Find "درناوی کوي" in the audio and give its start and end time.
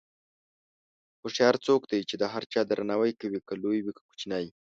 2.69-3.39